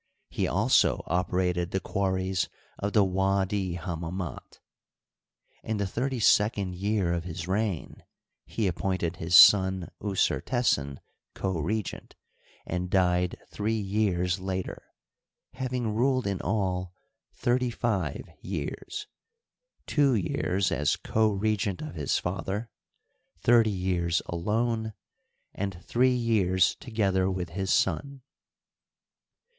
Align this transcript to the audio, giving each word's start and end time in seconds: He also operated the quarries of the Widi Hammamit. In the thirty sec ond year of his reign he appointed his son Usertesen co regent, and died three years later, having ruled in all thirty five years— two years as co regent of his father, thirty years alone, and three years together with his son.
He 0.31 0.47
also 0.47 1.03
operated 1.05 1.69
the 1.69 1.79
quarries 1.79 2.49
of 2.79 2.93
the 2.93 3.05
Widi 3.05 3.77
Hammamit. 3.77 4.59
In 5.63 5.77
the 5.77 5.85
thirty 5.85 6.19
sec 6.19 6.57
ond 6.57 6.73
year 6.73 7.13
of 7.13 7.23
his 7.25 7.47
reign 7.47 8.03
he 8.47 8.65
appointed 8.65 9.17
his 9.17 9.35
son 9.35 9.91
Usertesen 10.01 10.97
co 11.35 11.59
regent, 11.59 12.15
and 12.65 12.89
died 12.89 13.37
three 13.51 13.79
years 13.79 14.39
later, 14.39 14.81
having 15.53 15.93
ruled 15.93 16.25
in 16.25 16.41
all 16.41 16.95
thirty 17.33 17.69
five 17.69 18.27
years— 18.39 19.05
two 19.85 20.15
years 20.15 20.71
as 20.71 20.95
co 20.95 21.29
regent 21.29 21.79
of 21.83 21.93
his 21.93 22.17
father, 22.17 22.71
thirty 23.37 23.69
years 23.69 24.23
alone, 24.25 24.93
and 25.53 25.79
three 25.83 26.15
years 26.15 26.73
together 26.77 27.29
with 27.29 27.49
his 27.49 27.71
son. 27.71 28.23